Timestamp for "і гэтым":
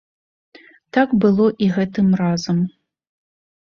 1.67-2.07